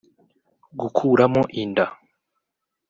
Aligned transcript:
gukuramo 0.79 1.41
inda 1.61 1.85